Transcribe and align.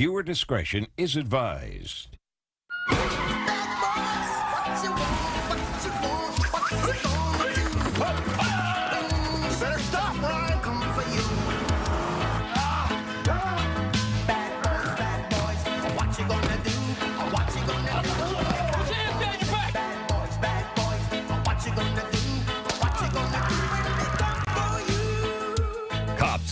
Viewer 0.00 0.22
discretion 0.22 0.86
is 0.96 1.14
advised. 1.14 2.16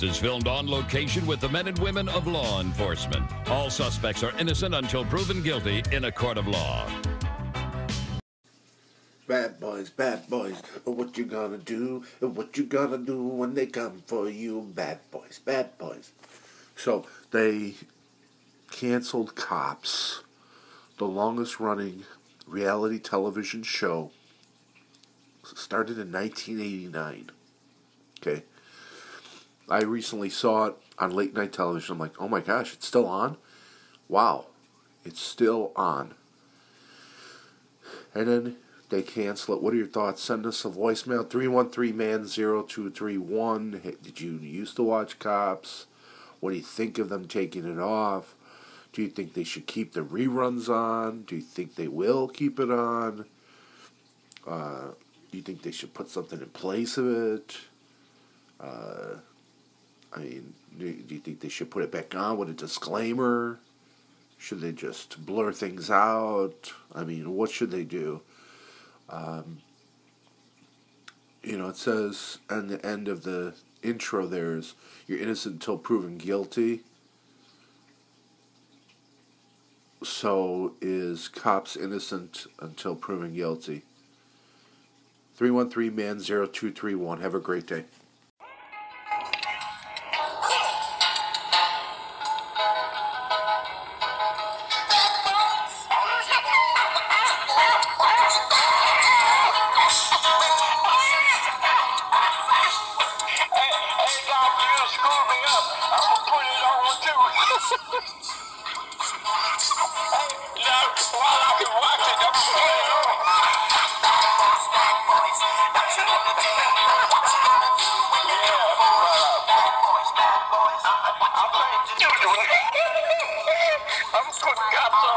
Is 0.00 0.16
filmed 0.16 0.46
on 0.46 0.70
location 0.70 1.26
with 1.26 1.40
the 1.40 1.48
men 1.48 1.66
and 1.66 1.76
women 1.80 2.08
of 2.10 2.28
law 2.28 2.60
enforcement. 2.60 3.26
All 3.48 3.68
suspects 3.68 4.22
are 4.22 4.30
innocent 4.38 4.72
until 4.72 5.04
proven 5.04 5.42
guilty 5.42 5.82
in 5.90 6.04
a 6.04 6.12
court 6.12 6.38
of 6.38 6.46
law. 6.46 6.88
Bad 9.26 9.58
boys, 9.58 9.90
bad 9.90 10.30
boys, 10.30 10.62
what 10.84 11.18
you 11.18 11.24
gonna 11.24 11.58
do? 11.58 12.04
What 12.20 12.56
you 12.56 12.62
gonna 12.64 12.98
do 12.98 13.20
when 13.24 13.54
they 13.54 13.66
come 13.66 14.02
for 14.06 14.30
you? 14.30 14.70
Bad 14.72 15.00
boys, 15.10 15.40
bad 15.44 15.76
boys. 15.78 16.12
So 16.76 17.04
they 17.32 17.74
canceled 18.70 19.34
Cops, 19.34 20.22
the 20.98 21.06
longest 21.06 21.58
running 21.58 22.04
reality 22.46 23.00
television 23.00 23.64
show, 23.64 24.12
started 25.42 25.98
in 25.98 26.12
1989. 26.12 27.30
Okay. 28.20 28.44
I 29.70 29.82
recently 29.82 30.30
saw 30.30 30.66
it 30.66 30.74
on 30.98 31.10
late 31.10 31.34
night 31.34 31.52
television. 31.52 31.92
I'm 31.94 31.98
like, 31.98 32.20
oh 32.20 32.28
my 32.28 32.40
gosh, 32.40 32.72
it's 32.72 32.86
still 32.86 33.06
on? 33.06 33.36
Wow, 34.08 34.46
it's 35.04 35.20
still 35.20 35.72
on. 35.76 36.14
And 38.14 38.28
then 38.28 38.56
they 38.88 39.02
cancel 39.02 39.54
it. 39.54 39.62
What 39.62 39.74
are 39.74 39.76
your 39.76 39.86
thoughts? 39.86 40.22
Send 40.22 40.46
us 40.46 40.64
a 40.64 40.68
voicemail 40.68 41.28
313 41.28 41.96
man 41.96 42.26
0231. 42.26 43.80
Hey, 43.82 43.96
Did 44.02 44.20
you 44.20 44.32
used 44.38 44.76
to 44.76 44.82
watch 44.82 45.18
Cops? 45.18 45.86
What 46.40 46.50
do 46.50 46.56
you 46.56 46.62
think 46.62 46.98
of 46.98 47.08
them 47.08 47.26
taking 47.26 47.70
it 47.70 47.78
off? 47.78 48.34
Do 48.92 49.02
you 49.02 49.08
think 49.08 49.34
they 49.34 49.44
should 49.44 49.66
keep 49.66 49.92
the 49.92 50.00
reruns 50.00 50.68
on? 50.68 51.22
Do 51.22 51.36
you 51.36 51.42
think 51.42 51.74
they 51.74 51.88
will 51.88 52.28
keep 52.28 52.58
it 52.58 52.70
on? 52.70 53.26
Uh, 54.46 54.88
do 55.30 55.36
you 55.36 55.42
think 55.42 55.62
they 55.62 55.70
should 55.70 55.92
put 55.92 56.08
something 56.08 56.40
in 56.40 56.48
place 56.48 56.96
of 56.96 57.06
it? 57.06 57.58
Uh, 58.58 59.16
I 60.12 60.20
mean, 60.20 60.54
do, 60.78 60.92
do 60.92 61.14
you 61.14 61.20
think 61.20 61.40
they 61.40 61.48
should 61.48 61.70
put 61.70 61.82
it 61.82 61.92
back 61.92 62.14
on 62.14 62.38
with 62.38 62.50
a 62.50 62.54
disclaimer? 62.54 63.58
Should 64.38 64.60
they 64.60 64.72
just 64.72 65.24
blur 65.26 65.52
things 65.52 65.90
out? 65.90 66.72
I 66.94 67.04
mean, 67.04 67.34
what 67.34 67.50
should 67.50 67.70
they 67.70 67.84
do? 67.84 68.22
Um, 69.10 69.58
you 71.42 71.58
know, 71.58 71.68
it 71.68 71.76
says 71.76 72.38
on 72.48 72.68
the 72.68 72.84
end 72.84 73.08
of 73.08 73.22
the 73.22 73.54
intro 73.82 74.26
there's 74.26 74.74
you're 75.06 75.18
innocent 75.18 75.54
until 75.54 75.78
proven 75.78 76.18
guilty. 76.18 76.80
So 80.04 80.74
is 80.80 81.28
cops 81.28 81.76
innocent 81.76 82.46
until 82.60 82.94
proven 82.94 83.34
guilty? 83.34 83.82
313 85.36 85.94
man 85.94 86.18
0231. 86.18 87.20
Have 87.20 87.34
a 87.34 87.40
great 87.40 87.66
day. 87.66 87.84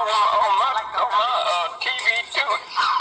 On 0.02 0.54
my, 0.60 0.72
on 0.98 1.10
my 1.12 1.30
uh, 1.46 1.78
TV 1.78 2.26
too. 2.34 3.01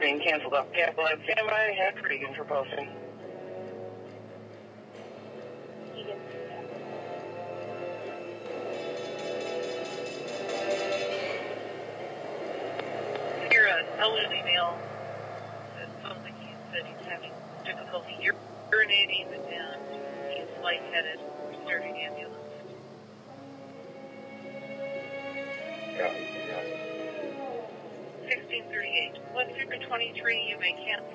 Being 0.00 0.20
canceled 0.20 0.52
up. 0.54 0.72
Capital 0.74 1.06
at 1.08 1.18
standby. 1.24 1.74
Head 1.78 1.94
Regan 2.04 2.34
for 2.36 2.44
posting. 2.44 3.05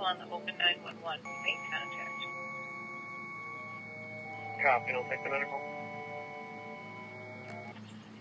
On 0.04 0.18
the 0.18 0.26
open 0.34 0.58
911. 0.58 1.22
Make 1.46 1.62
contact. 1.70 2.22
Copy, 4.64 4.94
I'll 4.94 5.10
take 5.10 5.24
the 5.24 5.30
medical. 5.30 5.60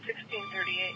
1638. 0.05 0.95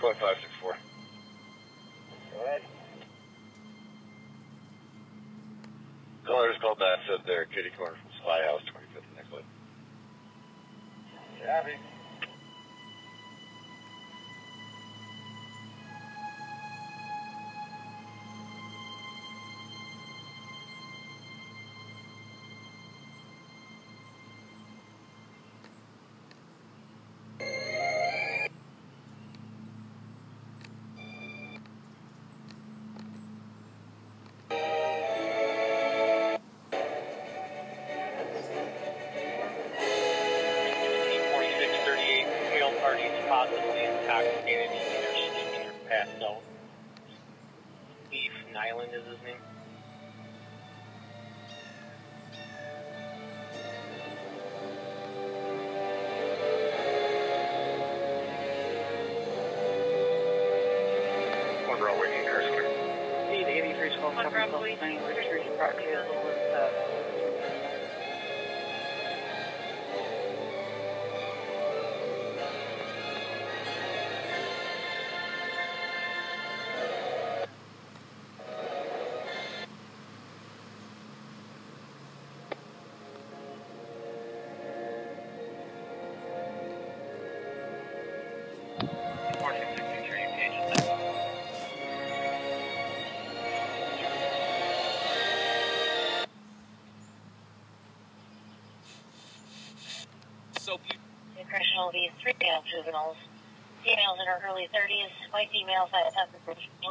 Twenty-five 0.00 0.36
six 0.42 0.52
four. 0.60 0.76
Said 7.14 7.26
kitty 7.54 7.70
corner 7.78 7.94
from 8.02 8.10
Spy 8.22 8.42
House, 8.42 8.62
25th 8.74 9.06
and 9.06 9.16
Nicollet. 9.22 9.46
One 61.84 61.92
row 61.96 62.00
waiting, 62.00 62.24
Kirsten. 62.24 62.64
Speed 63.28 63.44
eighty-three 63.44 63.92
early 104.44 104.68
30s, 104.74 105.32
white 105.32 105.48
females 105.50 105.88
that 105.92 106.12
have 106.14 106.28
the 106.32 106.38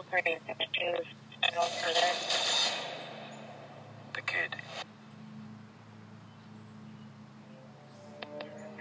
grade 0.10 0.40
tattoos. 0.48 1.06
No 1.54 1.62
further. 1.62 2.08
The 4.14 4.22
kid. 4.22 4.56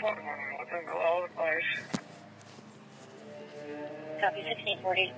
one 0.00 0.14
one 0.14 0.38
eleven, 0.59 0.87
go 0.87 0.99
all 0.99 1.25
advice. 1.25 1.62
Copy 4.21 4.43
1640. 4.43 5.12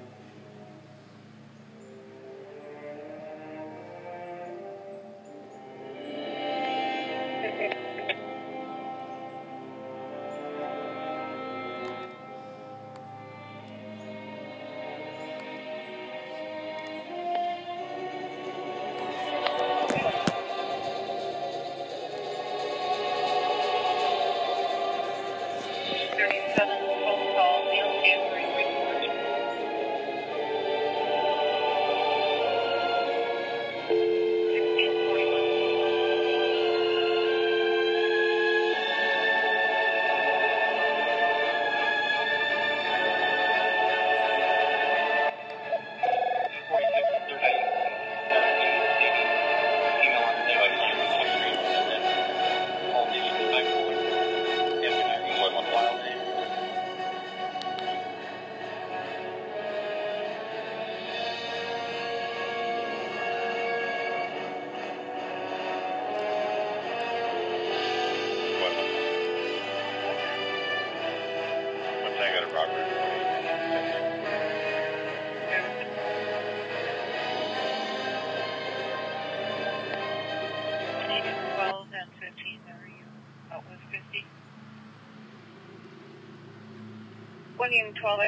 William 87.64 87.94
12 87.94 88.20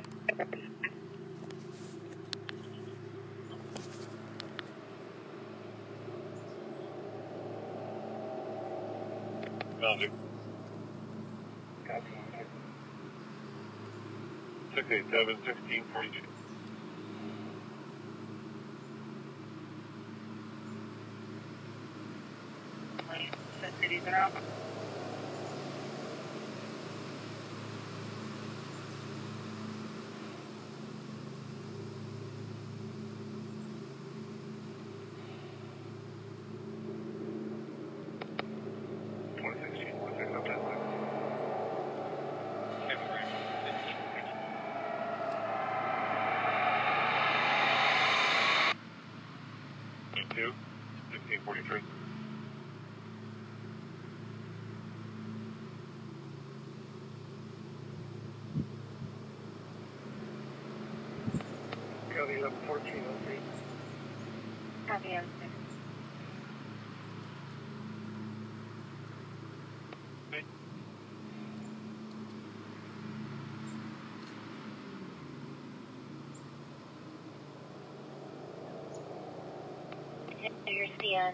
Found 9.78 10.02
it. 10.02 10.10
Copy. 11.86 12.02
687 14.74 16.35
Your 80.66 80.86
CN, 81.00 81.32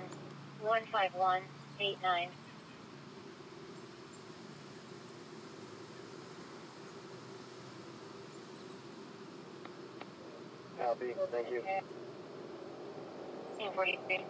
15189. 0.63 2.29
Copy, 10.79 11.15
thank 11.33 11.51
you. 11.51 11.63
And 13.61 13.75
43. 13.75 14.25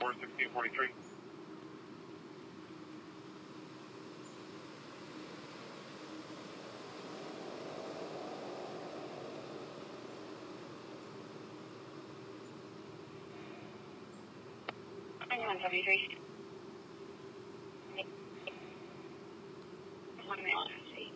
Four 0.00 0.12
sixteen 0.20 0.48
forty 0.54 0.70
three. 0.70 0.88
173. 15.60 16.18
One 20.28 20.38
mile, 20.38 20.68
see. 20.94 21.10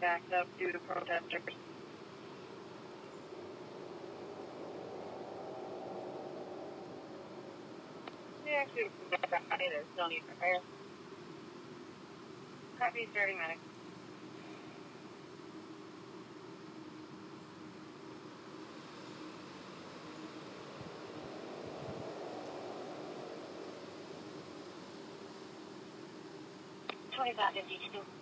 Backed 0.00 0.32
up 0.32 0.48
due 0.58 0.72
to 0.72 0.78
protesters. 0.80 1.42
They 8.44 8.54
actually 8.54 8.90
don't 9.96 10.08
need 10.08 10.22
repair 10.28 10.58
fire. 12.82 12.90
Copy 12.90 13.08
starting 13.12 13.38
medic. 13.38 13.58
Twenty 27.14 28.21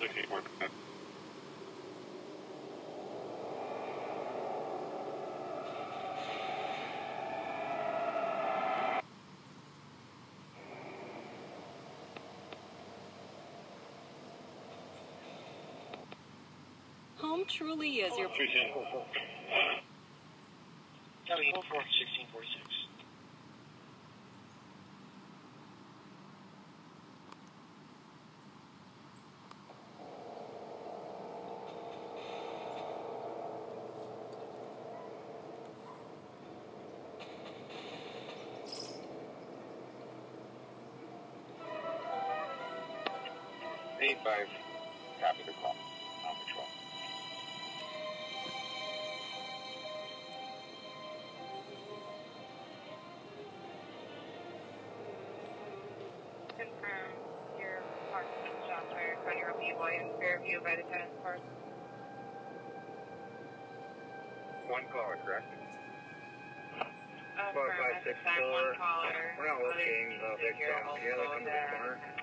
Sixteen 0.00 0.26
forty-five. 0.28 0.70
Home 17.16 17.44
truly 17.48 17.96
is 17.96 18.16
your 18.16 18.28
Three 18.36 18.46
ten. 18.46 18.72
Copy, 21.26 21.50
4, 21.52 21.62
1646. 21.62 22.77
B-boy 60.42 60.78
in 60.78 60.86
Fairview 60.88 61.18
by 61.24 61.36
the. 61.36 61.40
One 64.68 64.84
caller, 64.92 65.16
correct? 65.24 65.48
Uh, 67.38 67.52
Four, 67.54 67.70
five, 67.78 68.02
six, 68.04 68.18
four. 68.20 68.74
We're 69.38 69.46
not 69.46 69.62
the 69.62 69.74
think 70.42 70.58
you're 70.60 70.74
victim. 70.74 70.98
Yeah, 71.00 71.16
they 71.16 71.26
come 71.30 71.44
to 71.44 71.50
the 71.50 71.62
corner. 71.70 72.17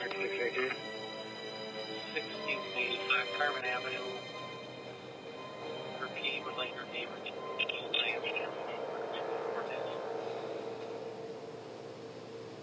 3618. 0.00 0.72
1685 2.16 3.36
Carmen 3.36 3.64
Avenue. 3.68 4.08
Her 6.00 6.08
P 6.16 6.40
would 6.44 6.56
like 6.56 6.72
her 6.72 6.88
neighbor 6.92 7.12
to 7.20 7.32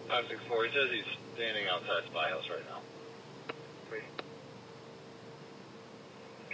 Five 0.10 0.26
six 0.30 0.40
four. 0.48 0.66
He 0.66 0.72
says 0.72 0.90
he's 0.90 1.06
standing 1.36 1.68
outside 1.68 2.10
spy 2.10 2.30
house 2.30 2.50
right 2.50 2.66
now. 2.66 2.82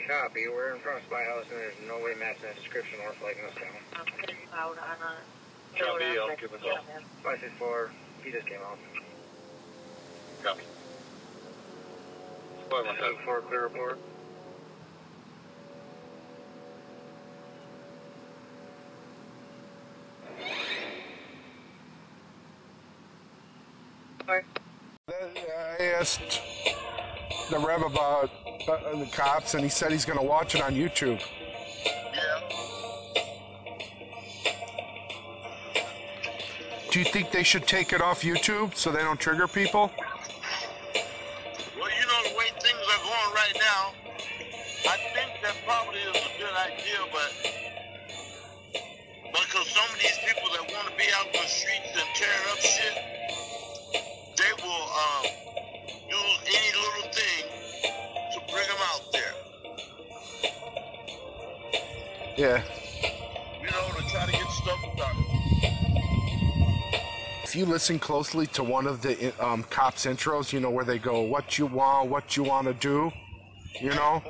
Copy. 0.07 0.49
We're 0.51 0.75
in 0.75 0.81
front 0.81 0.99
of 0.99 1.05
spy 1.05 1.23
house, 1.23 1.45
and 1.47 1.59
there's 1.63 1.79
no 1.87 1.95
way 2.03 2.11
matching 2.19 2.43
that 2.43 2.59
description 2.59 2.99
or 3.07 3.13
flagging 3.23 3.45
us 3.45 3.55
down. 3.55 3.71
I'm 3.95 4.03
out 4.51 4.75
on. 4.75 5.15
Copy. 5.79 6.19
I'll 6.19 6.35
give 6.35 6.51
us 6.51 6.59
all. 6.65 6.83
Five 7.23 7.39
six 7.39 7.53
four. 7.57 7.91
He 8.21 8.31
just 8.31 8.47
came 8.47 8.59
out. 8.59 8.77
Copy. 10.43 10.61
Spy 12.65 12.75
110. 12.75 13.15
564, 13.25 13.41
clear 13.41 13.63
report. 13.63 13.99
I 24.27 24.41
asked 25.79 26.41
the 27.49 27.59
Rev 27.59 27.83
about 27.83 28.29
uh, 28.67 28.97
the 28.97 29.09
cops, 29.13 29.53
and 29.53 29.63
he 29.63 29.69
said 29.69 29.91
he's 29.91 30.05
going 30.05 30.19
to 30.19 30.25
watch 30.25 30.55
it 30.55 30.61
on 30.61 30.73
YouTube. 30.73 31.21
Do 36.91 36.99
you 36.99 37.05
think 37.05 37.31
they 37.31 37.43
should 37.43 37.65
take 37.65 37.91
it 37.91 38.01
off 38.01 38.21
YouTube 38.21 38.75
so 38.75 38.91
they 38.91 39.01
don't 39.01 39.19
trigger 39.19 39.47
people? 39.47 39.91
Shit, 52.73 52.95
they 54.37 54.51
will 54.63 54.87
um, 55.03 55.25
use 56.09 56.39
any 56.47 56.71
little 56.83 57.07
thing 57.11 57.43
to 58.33 58.39
bring 58.51 58.67
them 58.67 58.81
out 58.91 59.03
there. 59.13 59.33
Yeah. 62.35 62.63
You 63.61 63.69
know, 63.69 63.85
to 63.95 64.09
try 64.09 64.25
to 64.25 64.31
get 64.31 64.49
stuff 64.49 64.79
done. 64.97 65.15
If 67.43 67.55
you 67.55 67.65
listen 67.65 67.99
closely 67.99 68.47
to 68.47 68.63
one 68.63 68.87
of 68.87 69.03
the 69.03 69.31
um, 69.43 69.61
cops' 69.63 70.07
intros, 70.07 70.51
you 70.51 70.59
know 70.59 70.71
where 70.71 70.85
they 70.85 70.97
go, 70.97 71.21
"What 71.21 71.59
you 71.59 71.67
want, 71.67 72.09
what 72.09 72.35
you 72.35 72.43
want 72.43 72.65
to 72.65 72.73
do," 72.73 73.11
you 73.79 73.91
know, 73.91 74.23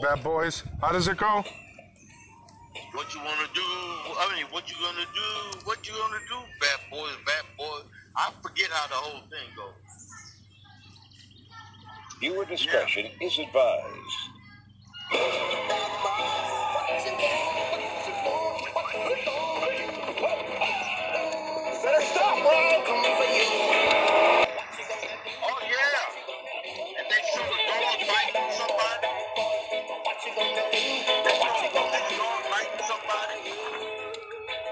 bad 0.00 0.24
boys. 0.24 0.62
How 0.80 0.92
does 0.92 1.06
it 1.06 1.18
go? 1.18 1.44
What 2.92 3.14
you 3.14 3.20
want 3.20 3.38
to 3.40 3.54
do? 3.54 3.60
I 4.16 4.32
mean, 4.34 4.46
what 4.50 4.70
you 4.70 4.76
gonna 4.80 5.04
do? 5.14 5.58
What 5.64 5.86
you 5.86 5.92
gonna 5.94 6.20
do? 6.28 6.36
Bad 6.60 6.80
boys, 6.90 7.16
bad 7.26 7.42
boys. 7.42 7.43
I 8.16 8.30
forget 8.42 8.70
how 8.70 8.86
the 8.86 8.94
whole 8.94 9.22
thing 9.28 9.48
goes. 9.56 9.74
Viewer 12.20 12.44
discretion 12.44 13.06
is 13.20 13.38
advised. 13.40 14.30
Better 21.82 22.04
stop, 22.06 22.38
bro. 22.38 22.54
I'm 22.54 22.86
coming 22.86 23.14
for 23.18 23.28
you. 23.34 23.50
Oh 25.42 25.58
yeah. 25.66 26.98
And 26.98 27.06
they 27.10 27.20
shoot 27.34 27.50
a 27.50 27.58
dog 27.66 27.98
biting 28.06 28.50
somebody. 28.54 29.10
What 30.06 30.16
you 30.24 30.32
gonna 30.38 30.62
do? 30.70 30.82
What 31.42 31.54
you 31.62 31.68
gonna 31.74 32.00
do? 32.08 32.16
Dog 32.16 32.42
biting 32.48 32.84
somebody. 32.86 33.38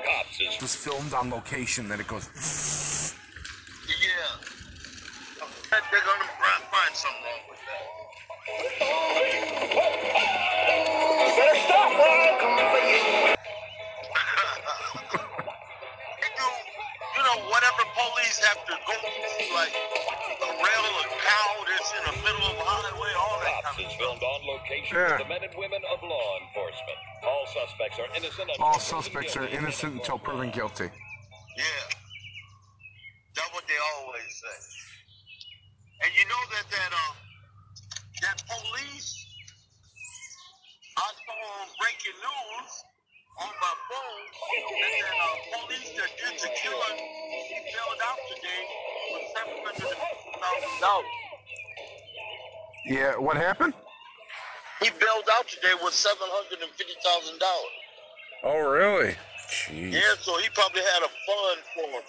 Cops 0.06 0.38
is 0.40 0.54
It 0.54 0.62
was 0.62 0.74
filmed 0.76 1.12
on 1.12 1.30
location. 1.30 1.88
Then 1.88 1.98
it 1.98 2.06
goes. 2.06 2.28
Yeah. 24.90 25.18
the 25.18 25.28
men 25.28 25.42
and 25.42 25.54
women 25.56 25.80
of 25.92 26.02
law 26.02 26.38
enforcement. 26.46 26.98
All 27.22 27.46
suspects 27.46 27.98
are 27.98 28.16
innocent 28.16 28.50
All 28.58 28.78
suspects 28.78 29.36
are 29.36 29.46
innocent 29.46 29.94
until 29.94 30.18
proven 30.18 30.50
guilty. 30.50 30.90
Out 55.92 56.00
today 56.00 56.00
with 56.00 56.00
seven 56.00 56.28
hundred 56.30 56.62
and 56.62 56.72
fifty 56.72 56.94
thousand 57.04 57.38
dollars. 57.38 57.70
Oh, 58.44 58.58
really? 58.70 59.14
Jeez. 59.48 59.92
Yeah, 59.92 60.16
so 60.20 60.36
he 60.38 60.48
probably 60.54 60.80
had 60.80 61.02
a 61.02 61.08
fund 61.08 61.62
for 61.74 61.90
him 61.90 62.02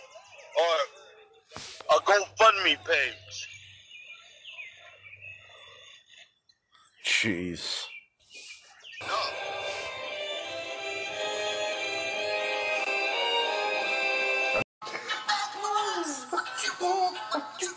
or 0.60 0.76
a 1.96 1.98
GoFundMe 2.02 2.78
page. 2.86 3.50
Jeez. 7.06 7.88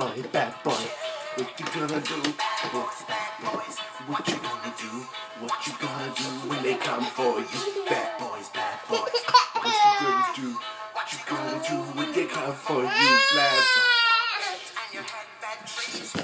boy, 0.00 0.22
bad 0.32 0.54
boy. 0.64 0.84
What 1.36 1.60
you 1.60 1.66
gonna 1.76 2.00
do? 2.00 2.16
What's 2.72 3.02
bad 3.04 3.32
boys? 3.44 3.76
What 4.08 4.26
you 4.28 4.36
gonna 4.36 4.72
do? 4.80 4.92
What 5.44 5.66
you 5.66 5.74
gonna 5.76 6.08
do 6.16 6.28
when 6.48 6.62
they 6.62 6.76
come 6.76 7.04
for 7.04 7.36
you? 7.38 7.84
Bad 7.84 8.18
boys, 8.18 8.48
bad 8.48 8.80
boys. 8.88 8.98
What 8.98 9.12
you 9.12 9.92
gonna 10.00 10.32
do? 10.40 10.48
What 10.94 11.12
you 11.12 11.18
gonna 11.28 11.60
do 11.68 11.76
when 11.98 12.12
they 12.14 12.24
come 12.24 12.54
for 12.54 12.80
you? 12.80 12.88
Bad 12.88 13.60
boys. 13.60 14.00
Bad 15.42 15.58
boys? 15.68 16.14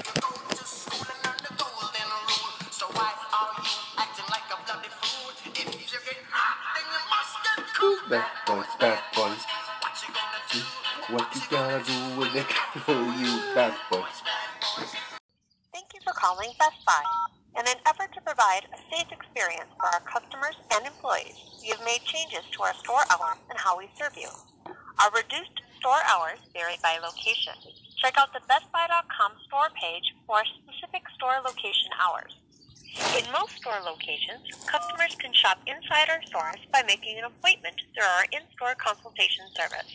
Bad 8.09 8.25
boys, 8.47 8.73
bad 8.79 8.99
boys. 9.15 9.43
What 11.09 11.35
you 11.35 11.41
gonna 11.49 11.83
do 11.83 11.93
when 12.19 12.33
they 12.33 12.43
come 12.43 12.81
for 12.81 12.91
you? 12.93 13.06
Store 22.97 23.13
hours 23.13 23.37
and 23.49 23.59
how 23.59 23.77
we 23.77 23.85
serve 23.93 24.17
you. 24.17 24.29
Our 24.97 25.11
reduced 25.13 25.61
store 25.77 26.01
hours 26.09 26.41
vary 26.53 26.81
by 26.81 26.97
location. 26.97 27.53
Check 28.01 28.17
out 28.17 28.33
the 28.33 28.41
BestBuy.com 28.49 29.31
store 29.45 29.69
page 29.77 30.17
for 30.25 30.41
specific 30.65 31.05
store 31.13 31.37
location 31.45 31.93
hours. 32.01 32.33
In 33.13 33.29
most 33.29 33.53
store 33.61 33.85
locations, 33.85 34.49
customers 34.65 35.13
can 35.21 35.29
shop 35.33 35.61
inside 35.69 36.09
our 36.09 36.25
stores 36.25 36.57
by 36.73 36.81
making 36.89 37.21
an 37.21 37.29
appointment 37.29 37.77
through 37.93 38.09
our 38.17 38.25
in-store 38.33 38.73
consultation 38.81 39.45
service. 39.53 39.93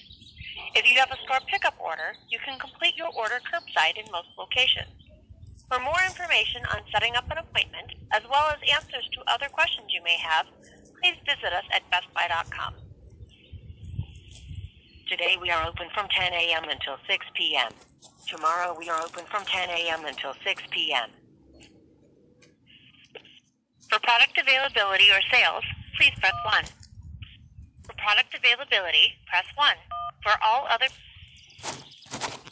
If 0.79 0.87
you 0.87 0.95
have 1.03 1.11
a 1.11 1.19
store 1.27 1.43
pickup 1.51 1.75
order, 1.83 2.15
you 2.31 2.39
can 2.47 2.55
complete 2.63 2.95
your 2.95 3.11
order 3.11 3.43
curbside 3.43 3.99
in 3.99 4.07
most 4.15 4.31
locations. 4.39 4.95
For 5.67 5.83
more 5.83 5.99
information 6.07 6.63
on 6.71 6.87
setting 6.95 7.19
up 7.19 7.27
an 7.35 7.43
appointment, 7.43 7.99
as 8.15 8.23
well 8.31 8.55
as 8.55 8.63
answers 8.63 9.11
to 9.19 9.27
other 9.27 9.51
questions 9.51 9.91
you 9.91 10.05
may 10.07 10.23
have, 10.23 10.47
please 11.03 11.19
visit 11.27 11.51
us 11.51 11.67
at 11.75 11.83
bestbuy.com. 11.91 12.82
Today 15.13 15.37
we 15.37 15.53
are 15.53 15.69
open 15.69 15.93
from 15.93 16.09
10 16.09 16.33
a.m. 16.33 16.65
until 16.73 16.97
6 17.05 17.13
p.m. 17.37 17.69
Tomorrow 18.25 18.73
we 18.81 18.89
are 18.89 18.97
open 19.05 19.29
from 19.29 19.45
10 19.45 19.69
a.m. 19.69 20.09
until 20.09 20.33
6 20.41 20.49
p.m. 20.73 21.13
For 23.93 24.01
product 24.01 24.41
availability 24.41 25.13
or 25.13 25.21
sales, 25.29 25.69
please 26.01 26.17
press 26.17 26.33
1. 26.49 26.65
For 27.85 27.93
product 28.01 28.33
availability, 28.33 29.21
press 29.29 29.45
1. 29.53 29.77
For 30.25 30.33
all 30.41 30.65
other... 30.73 30.89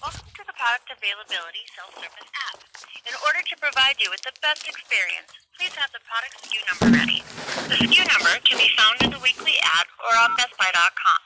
Welcome 0.05 0.29
to 0.29 0.45
the 0.45 0.53
product 0.53 0.93
availability 0.93 1.65
self-service 1.73 2.29
app. 2.29 2.61
In 3.09 3.17
order 3.25 3.41
to 3.41 3.55
provide 3.57 3.97
you 4.05 4.13
with 4.13 4.21
the 4.21 4.37
best 4.45 4.69
experience, 4.69 5.33
please 5.57 5.73
have 5.81 5.89
the 5.97 6.05
product 6.05 6.45
SKU 6.45 6.61
number 6.69 6.93
ready. 6.93 7.25
The 7.73 7.89
SKU 7.89 8.05
number 8.05 8.37
can 8.45 8.61
be 8.61 8.69
found 8.77 9.01
in 9.01 9.09
the 9.17 9.23
weekly 9.25 9.57
ad 9.65 9.89
or 9.97 10.13
on 10.13 10.37
BestBuy.com. 10.37 11.21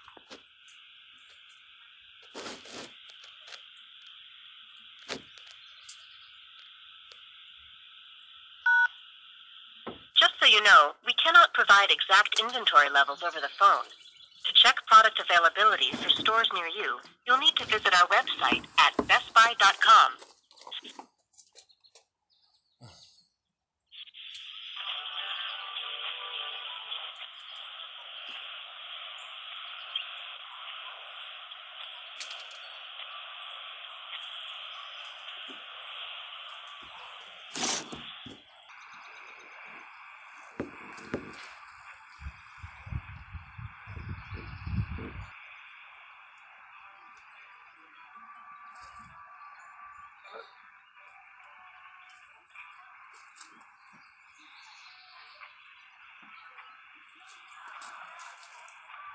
Just 10.24 10.38
so 10.40 10.46
you 10.46 10.53
know, 10.64 10.92
we 11.06 11.12
cannot 11.14 11.54
provide 11.54 11.92
exact 11.92 12.40
inventory 12.40 12.90
levels 12.90 13.22
over 13.22 13.38
the 13.38 13.52
phone. 13.60 13.84
To 13.84 14.52
check 14.52 14.76
product 14.86 15.20
availability 15.20 15.92
for 15.92 16.08
stores 16.08 16.48
near 16.52 16.66
you, 16.66 16.98
you'll 17.26 17.38
need 17.38 17.56
to 17.56 17.66
visit 17.66 17.94
our 17.94 18.08
website 18.08 18.64
at 18.80 18.96
bestbuy.com. 19.06 20.33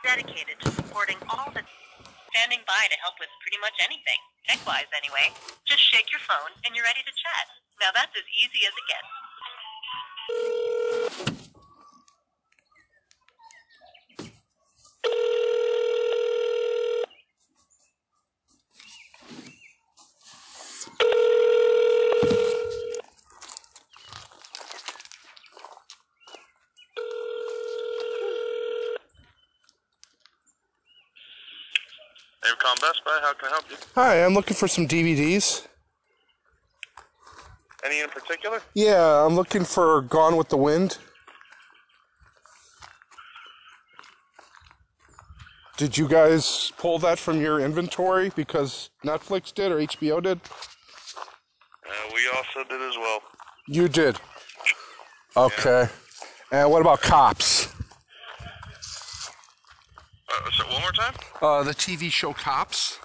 Dedicated 0.10 0.58
to 0.66 0.72
supporting 0.72 1.18
all 1.30 1.52
the 1.54 1.62
standing 2.34 2.66
by 2.66 2.88
to 2.90 2.98
help 2.98 3.14
with 3.20 3.30
pretty 3.46 3.62
much 3.62 3.78
anything, 3.78 4.18
tech-wise 4.50 4.90
anyway. 4.98 5.30
Just 5.66 5.82
shake 5.86 6.10
your 6.12 6.20
phone 6.26 6.50
and 6.66 6.76
you're 6.76 6.84
ready 6.84 7.06
to 7.06 7.14
chat. 7.14 7.46
Now 7.80 7.94
that's 7.94 8.18
as 8.18 8.26
easy 8.34 8.66
as 8.66 8.74
it 8.74 8.86
gets. 8.90 9.06
Hey, 32.42 32.56
calling 32.58 32.78
Best 32.82 33.04
Buy. 33.06 33.20
How 33.22 33.34
can 33.34 33.50
I 33.50 33.52
help 33.52 33.69
you? 33.69 33.69
Hi, 33.96 34.24
I'm 34.24 34.34
looking 34.34 34.56
for 34.56 34.68
some 34.68 34.88
DVDs. 34.88 35.68
Any 37.84 38.02
in 38.02 38.10
particular? 38.10 38.62
Yeah, 38.74 39.26
I'm 39.26 39.36
looking 39.36 39.64
for 39.64 40.02
Gone 40.02 40.36
with 40.38 40.50
the 40.50 40.58
Wind. 40.58 40.98
Did 45.78 45.98
you 45.98 46.10
guys 46.10 46.74
pull 46.78 47.00
that 47.00 47.18
from 47.20 47.40
your 47.40 47.60
inventory 47.60 48.32
because 48.36 48.90
Netflix 49.06 49.54
did 49.54 49.72
or 49.72 49.78
HBO 49.78 50.22
did? 50.22 50.42
Uh, 51.86 51.92
we 52.14 52.22
also 52.36 52.68
did 52.68 52.82
as 52.82 52.98
well. 52.98 53.20
You 53.66 53.88
did. 53.88 54.18
Okay. 55.38 55.88
And 56.52 56.70
what 56.70 56.82
about 56.82 57.02
Cops? 57.02 57.68
Uh, 60.28 60.52
so 60.52 60.66
one 60.66 60.82
more 60.82 60.92
time? 60.92 61.14
Uh, 61.42 61.64
the 61.64 61.72
TV 61.74 62.12
show 62.12 62.34
Cops. 62.34 63.00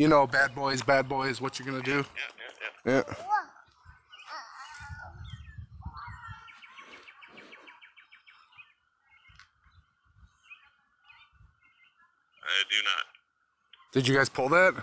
You 0.00 0.08
know, 0.08 0.26
Bad 0.26 0.54
Boys, 0.54 0.80
Bad 0.80 1.10
Boys. 1.10 1.42
What 1.42 1.58
you're 1.58 1.66
gonna 1.70 1.82
do? 1.82 2.02
Yeah, 2.16 2.30
yeah, 2.86 2.92
Yeah. 3.06 3.14
I 12.42 12.62
do 12.68 12.76
not. 12.84 13.04
Did 13.92 14.08
you 14.08 14.14
guys 14.16 14.28
pull 14.28 14.48
that? 14.50 14.72
Yeah, 14.74 14.80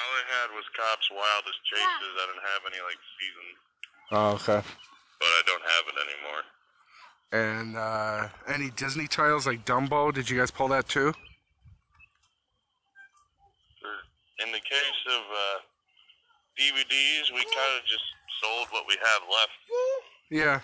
all 0.00 0.12
I 0.14 0.24
had 0.40 0.48
was 0.54 0.64
Cops 0.76 1.10
Wildest 1.10 1.60
Chases. 1.64 2.14
I 2.16 2.26
didn't 2.26 2.46
have 2.54 2.62
any 2.72 2.80
like 2.82 3.00
seasons, 3.18 3.56
Oh, 4.12 4.30
okay. 4.34 4.66
but 5.20 5.26
I 5.26 5.42
don't 5.46 5.62
have 5.62 5.84
it 5.88 5.96
anymore. 6.06 6.42
And 7.32 7.76
uh, 7.76 8.28
any 8.48 8.70
Disney 8.70 9.06
titles 9.08 9.46
like 9.46 9.64
Dumbo? 9.64 10.12
Did 10.14 10.30
you 10.30 10.38
guys 10.38 10.50
pull 10.50 10.68
that 10.68 10.88
too? 10.88 11.12
For- 13.80 14.04
In 14.42 14.50
the 14.50 14.58
case 14.58 15.00
of 15.14 15.22
uh, 15.30 15.58
DVDs, 16.58 17.30
we 17.30 17.42
kind 17.54 17.72
of 17.78 17.82
just 17.86 18.04
sold 18.42 18.66
what 18.70 18.84
we 18.88 18.96
have 18.98 19.22
left. 19.30 19.58
Yeah. 20.30 20.60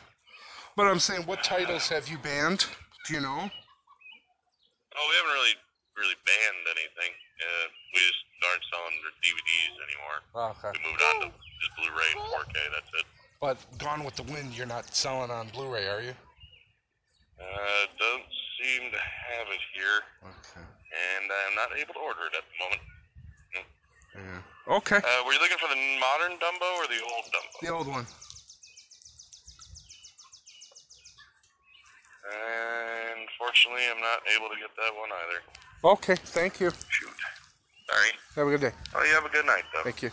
But 0.76 0.86
I'm 0.86 0.98
saying, 0.98 1.22
what 1.26 1.44
titles 1.44 1.88
have 1.88 2.08
you 2.08 2.18
banned? 2.18 2.66
Do 3.06 3.14
you 3.14 3.20
know? 3.20 3.50
Oh, 4.96 5.06
we 5.08 5.14
haven't 5.16 5.34
really 5.34 5.54
really 6.00 6.18
banned 6.24 6.64
anything. 6.72 7.12
Uh, 7.12 7.66
we 7.92 8.00
just 8.00 8.24
aren't 8.40 8.64
selling 8.72 8.96
DVDs 9.20 9.74
anymore. 9.84 10.18
Okay. 10.56 10.72
We 10.72 10.80
moved 10.88 11.02
on 11.04 11.14
to 11.20 11.28
just 11.60 11.72
Blu-ray 11.76 12.10
and 12.16 12.24
4K. 12.32 12.56
That's 12.72 12.90
it. 12.96 13.06
But 13.40 13.56
Gone 13.76 14.04
with 14.04 14.16
the 14.16 14.24
Wind, 14.32 14.56
you're 14.56 14.70
not 14.70 14.88
selling 14.94 15.30
on 15.30 15.48
Blu-ray, 15.52 15.88
are 15.88 16.00
you? 16.00 16.16
Uh, 17.36 17.84
don't 18.00 18.28
seem 18.60 18.88
to 18.92 19.00
have 19.00 19.48
it 19.48 19.62
here, 19.72 20.00
Okay. 20.24 20.64
and 20.64 21.24
I'm 21.28 21.54
not 21.56 21.72
able 21.76 21.94
to 21.96 22.00
order 22.00 22.28
it 22.28 22.36
at 22.36 22.44
the 22.44 22.56
moment. 22.60 22.80
Yeah. 24.14 24.76
Okay. 24.76 24.96
Uh, 24.96 25.24
were 25.26 25.32
you 25.32 25.40
looking 25.40 25.58
for 25.58 25.68
the 25.68 25.80
modern 25.98 26.38
Dumbo 26.38 26.68
or 26.78 26.86
the 26.86 27.02
old 27.02 27.24
Dumbo? 27.32 27.60
The 27.62 27.68
old 27.68 27.86
one. 27.88 28.06
And 32.30 33.20
unfortunately, 33.28 33.82
I'm 33.90 34.00
not 34.00 34.20
able 34.36 34.48
to 34.48 34.56
get 34.60 34.70
that 34.76 34.92
one 34.98 35.10
either. 35.10 35.94
Okay. 35.94 36.14
Thank 36.16 36.60
you. 36.60 36.70
Shoot. 36.88 37.10
Sorry. 37.88 38.10
Have 38.36 38.46
a 38.46 38.50
good 38.50 38.60
day. 38.60 38.72
Oh, 38.94 39.02
you 39.02 39.14
have 39.14 39.24
a 39.24 39.30
good 39.30 39.46
night, 39.46 39.64
though. 39.74 39.82
Thank 39.82 40.02
you. 40.02 40.10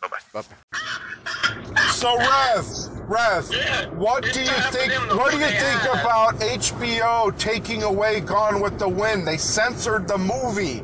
Bye 0.00 0.08
bye. 0.08 0.42
Bye. 0.42 1.82
So 1.92 2.18
Rev, 2.18 2.66
Rev, 3.08 3.92
what 3.96 4.24
do 4.24 4.40
you 4.40 4.46
think? 4.72 4.92
What 5.16 5.30
do 5.30 5.38
you 5.38 5.46
think 5.46 5.82
about 5.84 6.40
HBO 6.40 7.38
taking 7.38 7.84
away 7.84 8.18
Gone 8.20 8.60
with 8.60 8.80
the 8.80 8.88
Wind? 8.88 9.26
They 9.28 9.36
censored 9.36 10.08
the 10.08 10.18
movie. 10.18 10.82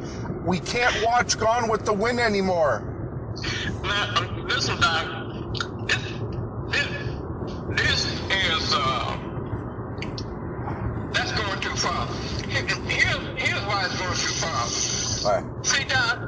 We 0.48 0.58
can't 0.60 1.04
watch 1.04 1.38
Gone 1.38 1.68
with 1.68 1.84
the 1.84 1.92
Wind 1.92 2.18
anymore. 2.18 2.82
Now, 3.82 4.44
listen, 4.46 4.80
Doc. 4.80 5.04
This, 5.86 6.02
this, 6.70 6.88
this 7.76 8.06
is, 8.30 8.72
uh, 8.74 9.18
that's 11.12 11.32
going 11.32 11.60
too 11.60 11.76
far. 11.76 12.06
Here, 12.48 12.64
here's, 12.64 13.42
here's 13.42 13.60
why 13.66 13.84
it's 13.84 13.98
going 13.98 14.16
too 14.16 14.32
far. 14.40 14.64
All 15.26 15.42
right. 15.42 15.66
See, 15.66 15.84
Doc, 15.84 16.18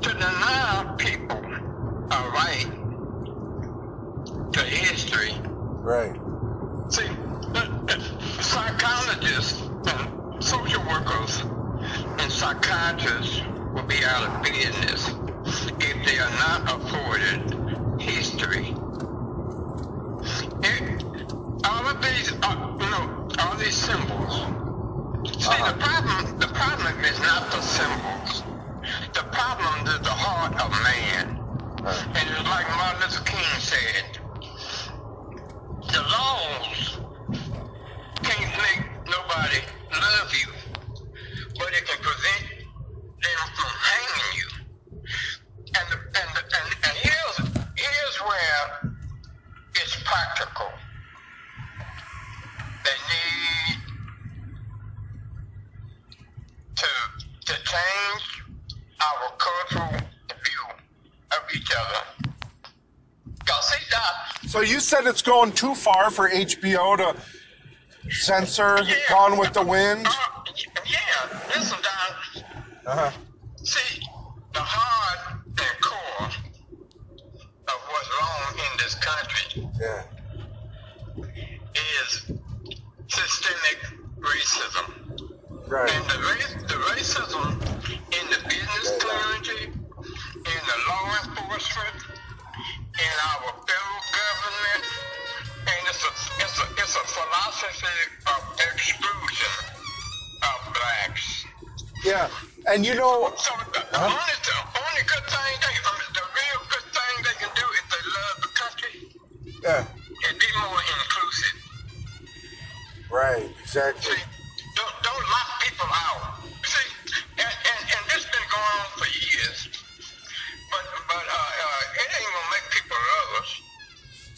to 0.00 0.12
deny 0.14 0.94
people 0.98 1.38
a 2.10 2.28
right 2.34 2.66
to 4.52 4.60
history. 4.62 5.32
Right. 5.44 6.16
See, 6.88 7.06
psychologists 8.42 9.62
and 9.86 10.42
social 10.42 10.82
workers 10.88 11.44
and 12.22 12.30
psychiatrists 12.30 13.42
will 13.74 13.82
be 13.82 14.04
out 14.04 14.22
of 14.28 14.42
business 14.44 15.08
if 15.80 16.06
they 16.06 16.18
are 16.18 16.30
not 16.38 16.62
afforded 16.70 18.00
history. 18.00 18.68
It, 20.62 21.02
all 21.64 21.84
of 21.88 22.00
these, 22.00 22.32
uh, 22.42 22.76
you 22.78 22.90
know, 22.90 23.28
all 23.40 23.56
these 23.56 23.74
symbols. 23.74 24.34
See, 25.34 25.62
the 25.66 25.76
problem, 25.80 26.38
the 26.38 26.46
problem 26.46 27.04
is 27.04 27.18
not 27.18 27.50
the 27.50 27.60
symbols. 27.60 28.44
The 29.14 29.24
problem 29.32 29.86
is 29.88 29.98
the 30.00 30.14
heart 30.14 30.54
of 30.62 30.70
man. 30.86 31.40
And 32.14 32.30
it's 32.30 32.48
like 32.48 32.68
Martin 32.76 33.00
Luther 33.02 33.24
King 33.24 33.58
said, 33.58 34.18
the 35.90 36.02
laws 36.02 36.98
can't 38.22 38.52
make 38.62 38.86
nobody 39.06 39.58
love 39.90 40.32
you, 40.32 40.61
but 41.58 41.72
it 41.72 41.86
can 41.86 41.98
prevent 42.02 42.66
them 43.22 43.40
from 43.54 43.72
hanging 43.90 44.38
you. 44.38 44.48
And 45.74 45.86
the, 45.90 45.96
and 45.96 46.30
the, 46.34 46.42
and, 46.42 46.76
and 46.84 46.96
here's 46.98 47.36
here's 47.76 48.18
where 48.20 48.92
it's 49.74 49.96
practical. 50.04 50.70
They 52.84 52.98
need 53.12 53.78
to, 56.76 56.86
to 57.46 57.54
change 57.64 58.42
our 59.00 59.32
cultural 59.38 60.08
view 60.28 60.64
of 61.32 61.56
each 61.56 61.70
other. 61.78 62.32
Cause 63.44 63.68
see, 63.70 63.84
Doc, 63.90 64.48
So 64.48 64.60
you 64.60 64.80
said 64.80 65.06
it's 65.06 65.22
going 65.22 65.52
too 65.52 65.74
far 65.74 66.10
for 66.10 66.28
HBO 66.28 66.96
to 66.98 67.16
censor 68.10 68.78
Gone 69.08 69.38
with 69.38 69.52
the 69.52 69.62
Wind? 69.62 70.06
Uh, 70.06 70.12
Uh-huh. 72.92 73.21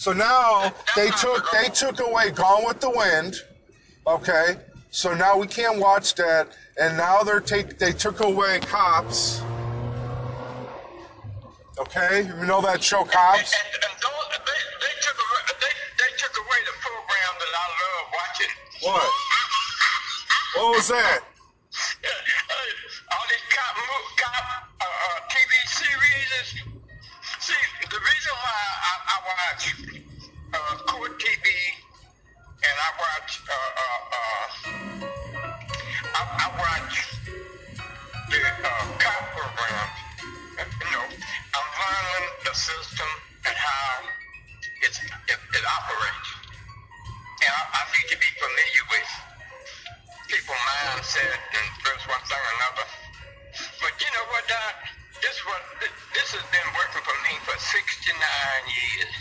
So 0.04 0.12
now 0.12 0.70
they 0.96 1.08
took 1.12 1.50
they 1.50 1.70
took 1.70 1.98
away 1.98 2.30
Gone 2.30 2.66
with 2.66 2.78
the 2.78 2.90
Wind. 2.90 3.36
Okay. 4.06 4.56
So 4.90 5.14
now 5.14 5.38
we 5.38 5.46
can't 5.46 5.80
watch 5.80 6.14
that, 6.16 6.48
and 6.78 6.98
now 6.98 7.22
they're 7.22 7.40
take 7.40 7.78
they 7.78 7.92
took 7.92 8.20
away 8.20 8.60
Cops. 8.60 9.40
Okay, 11.78 12.26
you 12.26 12.44
know 12.44 12.60
that 12.60 12.82
show 12.82 13.04
Cops? 13.04 13.54
And, 13.54 13.82
and 13.82 13.96
those, 14.02 14.38
they, 14.44 14.60
they 14.84 14.94
took 15.00 15.16
away, 15.16 15.40
they, 15.64 15.72
they 15.96 16.10
took 16.18 16.36
away 16.36 16.60
the 16.68 16.76
program 16.84 17.32
that 17.40 17.52
I 17.56 17.66
love 17.80 18.06
watching. 18.12 18.52
What? 18.82 19.10
What 20.56 20.76
was 20.76 20.88
that? 20.88 21.33
It, 45.64 45.72
operates. 45.80 46.30
And 47.40 47.52
I, 47.52 47.62
I 47.72 47.80
need 47.96 48.08
to 48.12 48.18
be 48.20 48.30
familiar 48.36 48.84
with 48.92 49.08
people 50.28 50.56
mindset 50.84 51.40
and 51.40 51.66
first 51.80 52.04
one 52.08 52.20
thing 52.28 52.36
or 52.36 52.52
another. 52.60 52.86
But 53.80 53.92
you 53.96 54.10
know 54.12 54.26
what, 54.28 54.44
Doc? 54.48 54.76
This 55.24 55.40
what 55.48 55.62
this 56.12 56.28
has 56.36 56.44
been 56.52 56.68
working 56.76 57.00
for 57.00 57.16
me 57.24 57.32
for 57.48 57.56
69 57.56 58.12
years, 58.68 59.16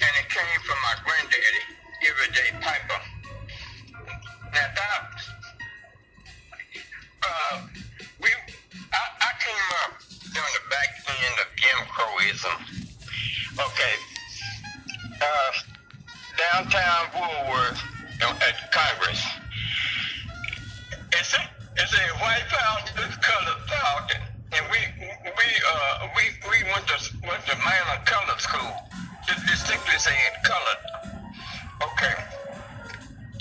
and 0.00 0.12
it 0.16 0.28
came 0.32 0.60
from 0.64 0.78
my 0.80 0.96
granddaddy, 1.04 1.64
Everyday 2.08 2.50
Piper. 2.64 3.00
Now, 4.54 4.68
Doc, 4.72 5.04
uh, 7.20 7.56
we 8.22 8.30
I, 8.32 9.02
I 9.28 9.30
came 9.44 9.68
up 9.84 9.92
during 10.32 10.54
the 10.56 10.64
back 10.72 10.90
end 11.04 11.36
of 11.44 11.48
Jim 11.58 11.78
Crowism. 11.92 12.58
Okay, 13.60 13.94
downtown 16.60 17.06
Woolworth 17.14 17.82
uh, 18.22 18.46
at 18.46 18.70
Congress. 18.70 19.24
It's 21.12 21.32
a, 21.34 21.40
it's 21.76 21.94
a 21.94 22.06
white 22.20 22.44
fountain, 22.48 23.10
colored 23.22 23.62
fountain, 23.66 24.20
and 24.52 24.66
we 24.70 24.78
we 25.24 25.48
uh 25.72 26.08
we 26.16 26.22
we 26.50 26.64
went 26.64 26.86
to 26.86 27.16
went 27.26 27.46
to 27.46 27.56
Maryland 27.56 28.04
Colored 28.04 28.40
School. 28.40 28.72
Distinctly 29.46 29.96
saying 29.98 30.34
colored. 30.44 30.82
Okay, 31.82 32.14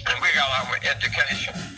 and 0.07 0.21
we 0.21 0.27
got 0.33 0.67
our 0.67 0.75
education. 0.89 1.68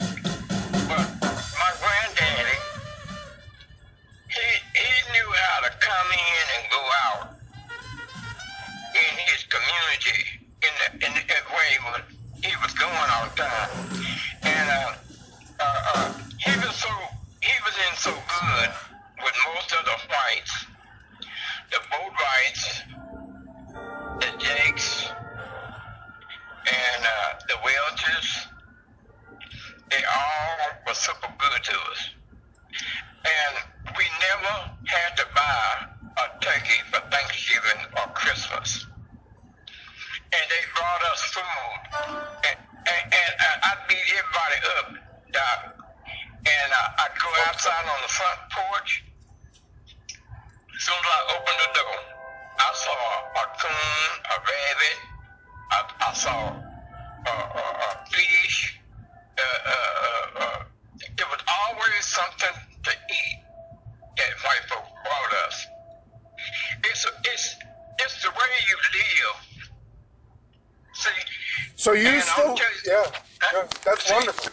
Wonderful. 74.14 74.51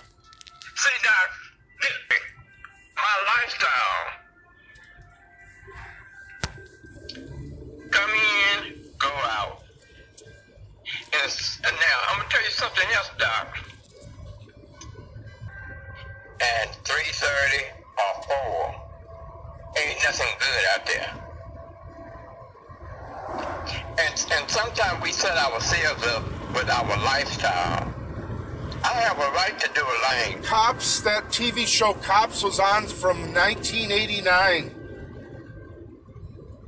TV 31.39 31.69
show 31.69 31.93
Cops 31.93 32.43
was 32.43 32.59
on 32.59 32.85
from 32.87 33.33
1989. 33.33 34.75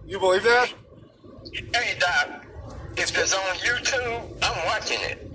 You 0.06 0.20
believe 0.20 0.44
that? 0.44 0.72
Hey, 1.74 1.98
Doc, 1.98 2.46
if 2.96 3.18
it's 3.18 3.34
on 3.34 3.56
YouTube, 3.56 4.38
I'm 4.40 4.66
watching 4.66 5.00
it. 5.00 5.28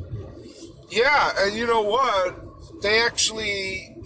Yeah, 0.89 1.33
and 1.39 1.53
you 1.53 1.67
know 1.67 1.81
what? 1.81 2.81
They 2.81 3.01
actually 3.01 3.97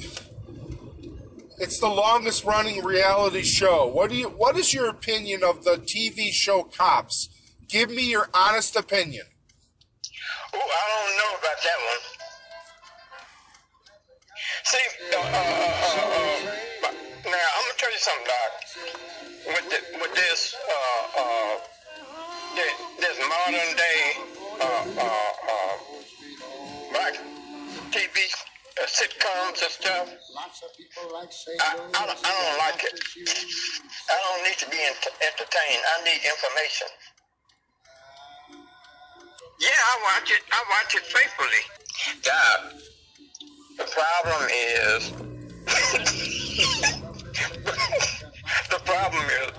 it's 1.60 1.80
the 1.80 1.90
longest 1.90 2.44
running 2.44 2.84
reality 2.84 3.44
show. 3.44 3.86
What 3.86 4.10
do 4.10 4.16
you 4.16 4.30
what 4.30 4.58
is 4.58 4.74
your 4.74 4.90
opinion 4.90 5.44
of 5.44 5.64
the 5.64 5.78
TV 5.78 6.32
show 6.32 6.64
Cops? 6.64 7.30
Give 7.68 7.92
me 7.92 8.10
your 8.10 8.30
honest 8.34 8.76
opinion. 8.76 9.28
Oh, 10.56 10.58
I 10.58 11.06
don't 11.06 11.18
know 11.18 11.38
about 11.38 11.62
that 11.64 11.78
one. 11.86 12.19
See, 14.70 14.78
uh, 15.16 15.18
uh, 15.18 15.24
uh, 15.24 15.32
uh, 15.34 16.92
now 17.26 17.32
I'm 17.32 17.64
gonna 17.66 17.78
tell 17.78 17.92
you 17.92 17.98
something, 18.00 18.28
Doc. 18.30 18.52
with 19.48 19.66
the, 19.70 19.80
with 20.00 20.14
this 20.16 20.56
uh, 20.56 21.22
uh, 21.22 21.58
this, 22.56 22.74
this 23.02 23.18
modern 23.30 23.72
day 23.78 24.02
uh, 24.62 24.86
uh, 25.02 25.32
uh, 25.50 25.76
black 26.94 27.16
TV 27.92 28.18
sitcoms 28.86 29.60
and 29.64 29.74
stuff. 29.74 30.08
I, 31.62 31.74
I, 31.74 32.06
don't, 32.06 32.20
I 32.26 32.32
don't 32.32 32.58
like 32.60 32.84
it. 32.86 33.02
I 34.10 34.18
don't 34.22 34.44
need 34.46 34.58
to 34.60 34.70
be 34.70 34.78
ent- 34.86 35.18
entertained. 35.22 35.84
I 35.98 36.04
need 36.06 36.22
information. 36.22 36.88
Yeah, 39.60 39.70
I 39.74 39.96
watch 40.14 40.32
it. 40.32 40.44
I 40.52 40.64
watch 40.70 40.96
it 40.96 41.04
faithfully. 41.06 41.64
God, 42.24 42.82
the 43.80 43.86
problem 43.86 44.48
is, 44.52 45.10
the 48.70 48.80
problem 48.86 49.26
is, 49.26 49.52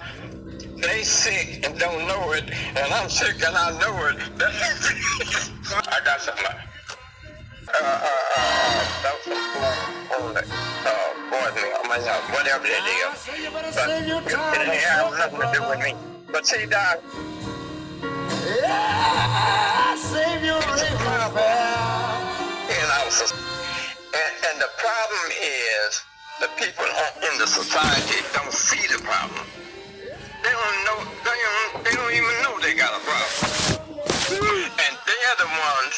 they 0.82 1.02
sick 1.02 1.66
and 1.66 1.78
don't 1.78 2.06
know 2.06 2.32
it, 2.32 2.44
and 2.50 2.92
I'm 2.92 3.08
sick 3.08 3.36
and 3.36 3.56
I 3.56 3.70
know 3.80 4.06
it. 4.08 4.16
I 5.88 6.00
got 6.04 6.20
something. 6.20 6.44
Uh, 6.46 6.52
uh, 7.72 7.76
uh, 7.82 7.98
that 9.02 9.14
was 9.26 9.38
on 10.20 10.34
the, 10.34 10.40
uh, 10.40 10.44
I 11.32 11.34
mean, 11.88 12.02
uh, 12.08 12.20
whatever 12.34 12.66
it 12.66 12.70
is. 12.70 12.76
But 13.74 13.88
it 13.88 14.68
ain't 14.68 14.82
have 14.82 15.12
nothing 15.12 15.40
to 15.40 15.50
do 15.52 15.60
with 15.68 15.80
me. 15.80 15.94
But 16.32 16.46
see, 16.46 16.66
Doc, 16.66 16.98
Yeah, 18.44 19.96
save 19.96 20.44
your 20.44 20.60
you 22.70 22.86
know, 22.88 23.10
so- 23.10 23.36
and, 24.14 24.32
and 24.50 24.60
the 24.60 24.70
problem 24.78 25.26
is 25.30 26.02
the 26.40 26.48
people 26.56 26.86
in 27.30 27.38
the 27.38 27.46
society 27.46 28.24
don't 28.34 28.52
see 28.52 28.86
the 28.88 29.02
problem. 29.02 29.46
They 30.42 30.50
don't 30.50 30.84
know. 30.84 30.98
They 31.22 31.36
don't, 31.36 31.84
they 31.84 31.92
don't 31.92 32.12
even 32.12 32.42
know 32.42 32.58
they 32.60 32.74
got 32.74 32.96
a 32.96 33.02
problem. 33.04 33.80
And 34.30 34.96
they're 35.06 35.36
the 35.38 35.46
ones. 35.46 35.94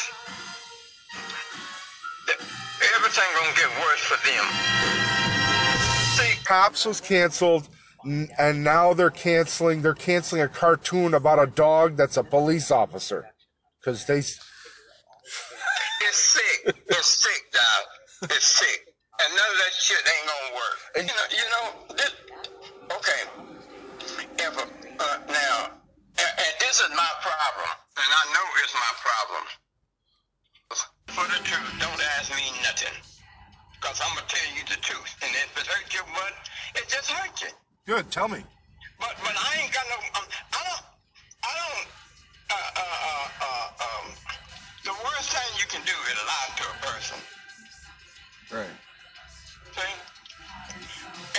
That 2.27 2.39
everything 2.95 3.29
gonna 3.39 3.55
get 3.55 3.71
worse 3.81 4.01
for 4.01 4.19
them. 4.27 4.45
Cops 6.45 6.85
was 6.85 6.99
canceled, 6.99 7.69
and 8.03 8.63
now 8.63 8.93
they're 8.93 9.09
canceling. 9.09 9.81
They're 9.81 9.93
canceling 9.93 10.41
a 10.41 10.49
cartoon 10.49 11.13
about 11.13 11.39
a 11.41 11.47
dog 11.47 11.95
that's 11.95 12.17
a 12.17 12.23
police 12.23 12.69
officer, 12.69 13.27
because 13.79 14.05
they. 14.05 14.19
It's 14.19 14.41
sick. 16.11 16.75
It's 16.89 17.07
sick, 17.07 17.51
dog. 17.53 17.92
It's 18.23 18.45
sick. 18.45 18.87
And 19.19 19.29
none 19.35 19.51
of 19.51 19.57
that 19.59 19.73
shit 19.75 19.99
ain't 19.99 20.27
gonna 20.31 20.51
work. 20.55 20.77
You 20.95 21.11
know, 21.11 21.27
you 21.27 21.47
know, 21.51 21.65
this, 21.99 22.13
okay. 22.95 23.21
If 24.39 24.53
a, 24.55 24.63
uh, 24.63 25.17
now, 25.27 25.75
and, 26.15 26.31
and 26.39 26.53
this 26.63 26.79
is 26.79 26.91
my 26.95 27.11
problem, 27.19 27.71
and 27.99 28.09
I 28.15 28.23
know 28.31 28.45
it's 28.63 28.75
my 28.79 28.93
problem. 29.03 29.43
For 31.11 31.27
the 31.35 31.39
truth, 31.43 31.67
don't 31.83 32.01
ask 32.17 32.31
me 32.31 32.47
nothing. 32.63 32.95
Because 33.75 33.99
I'm 33.99 34.15
to 34.15 34.23
tell 34.31 34.49
you 34.55 34.63
the 34.71 34.79
truth. 34.79 35.11
And 35.21 35.29
if 35.35 35.51
it 35.59 35.67
hurt 35.67 35.93
your 35.93 36.07
butt, 36.15 36.33
it 36.79 36.87
just 36.87 37.11
hurt 37.11 37.35
you. 37.43 37.51
Good, 37.85 38.09
tell 38.09 38.29
me. 38.29 38.39
But 38.99 39.19
but 39.19 39.35
I 39.35 39.61
ain't 39.61 39.73
got 39.75 39.83
no. 39.91 39.99
Um, 40.15 40.27
I 40.31 40.61
don't. 40.63 40.85
I 41.43 41.51
don't. 41.59 41.87
Uh, 42.47 42.55
uh, 42.55 42.97
uh, 43.03 43.27
uh, 43.43 43.67
um, 43.83 44.05
the 44.87 44.95
worst 45.03 45.27
thing 45.35 45.49
you 45.59 45.67
can 45.67 45.83
do 45.83 45.97
is 46.07 46.17
lie 46.23 46.51
to 46.55 46.63
a 46.63 46.75
person. 46.87 47.19
Right. 48.51 48.75
See? 49.71 49.95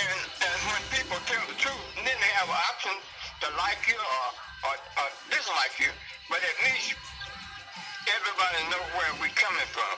And 0.01 0.19
and 0.41 0.59
when 0.69 0.81
people 0.91 1.17
tell 1.25 1.45
the 1.47 1.57
truth, 1.59 1.85
then 1.95 2.05
they 2.05 2.31
have 2.39 2.49
an 2.49 2.59
option 2.71 2.95
to 3.41 3.47
like 3.57 3.81
you 3.87 3.99
or, 3.99 4.27
or, 4.69 4.75
or 5.03 5.09
dislike 5.29 5.75
you. 5.79 5.91
But 6.29 6.39
at 6.39 6.57
least 6.65 6.95
everybody 8.09 8.61
know 8.71 8.83
where 8.97 9.11
we're 9.21 9.35
coming 9.35 9.69
from. 9.71 9.95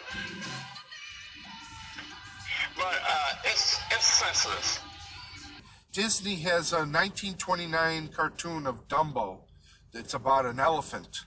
But 2.75 2.99
uh, 3.07 3.33
it's 3.45 3.79
it's 3.91 4.05
senseless. 4.05 4.79
Disney 5.91 6.35
has 6.35 6.73
a 6.73 6.85
1929 6.85 8.09
cartoon 8.09 8.67
of 8.67 8.87
Dumbo 8.87 9.39
that's 9.93 10.13
about 10.13 10.45
an 10.45 10.59
elephant, 10.59 11.25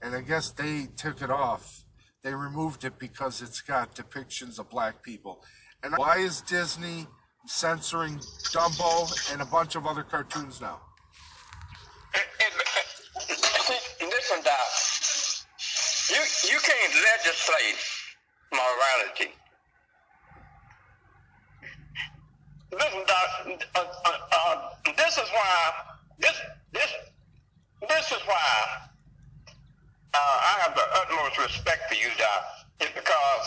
and 0.00 0.14
I 0.14 0.20
guess 0.20 0.50
they 0.50 0.86
took 0.96 1.22
it 1.22 1.30
off. 1.30 1.84
They 2.22 2.34
removed 2.34 2.84
it 2.84 2.98
because 3.00 3.42
it's 3.42 3.60
got 3.60 3.96
depictions 3.96 4.60
of 4.60 4.70
black 4.70 5.02
people. 5.02 5.42
And 5.82 5.94
why 5.96 6.18
is 6.18 6.40
Disney 6.42 7.08
censoring 7.46 8.18
Dumbo 8.52 9.32
and 9.32 9.42
a 9.42 9.44
bunch 9.44 9.74
of 9.74 9.86
other 9.86 10.04
cartoons 10.04 10.60
now? 10.60 10.80
Listen, 14.00 14.44
Doc. 14.44 14.54
You 16.10 16.22
you 16.52 16.58
can't 16.60 16.94
legislate 16.94 17.78
morality. 18.52 19.34
Listen, 22.72 23.02
Doc. 23.06 23.60
Uh, 23.74 23.80
uh, 23.80 24.10
uh, 24.32 24.92
this 24.96 25.18
is 25.18 25.28
why 25.30 25.72
this 26.20 26.40
this 26.72 26.92
this 27.88 28.12
is 28.12 28.18
why 28.26 28.91
uh, 30.14 30.18
I 30.18 30.54
have 30.62 30.74
the 30.74 30.86
utmost 31.00 31.38
respect 31.38 31.88
for 31.88 31.94
you, 31.94 32.08
Doc. 32.18 32.44
Is 32.80 32.88
because 32.94 33.46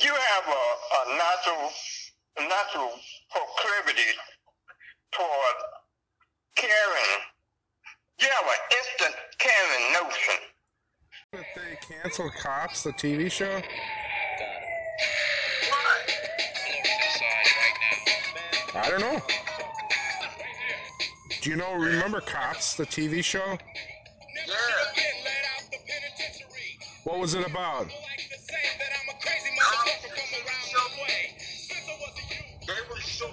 you 0.00 0.10
have 0.10 0.44
a, 0.48 0.64
a 0.96 1.16
natural 1.18 1.70
a 2.38 2.42
natural 2.42 2.90
proclivity 3.30 4.10
toward 5.12 5.56
caring. 6.56 7.10
You 8.20 8.28
have 8.28 8.46
an 8.46 8.60
instant 8.78 9.14
caring 9.38 9.92
notion. 9.92 10.34
That 11.32 11.44
they 11.54 11.78
canceled 11.86 12.32
Cops, 12.40 12.82
the 12.84 12.92
TV 12.92 13.30
show? 13.30 13.60
I 18.74 18.90
don't 18.90 19.00
know. 19.00 19.22
Do 21.40 21.50
you 21.50 21.56
know, 21.56 21.72
remember 21.74 22.20
Cops, 22.20 22.74
the 22.74 22.84
TV 22.84 23.22
show? 23.22 23.58
What 27.04 27.20
was 27.20 27.34
it 27.34 27.46
about? 27.46 27.86
They 32.66 32.74
were 32.90 33.00
showing, 33.00 33.32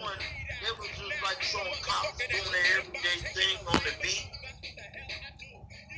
they 0.61 0.71
were 0.79 0.87
just 0.87 1.23
like 1.23 1.41
showing 1.41 1.73
cops 1.81 2.17
doing 2.17 2.43
their 2.51 2.79
everyday 2.79 3.17
thing 3.33 3.57
on 3.67 3.79
the 3.83 3.91
beat. 4.01 4.29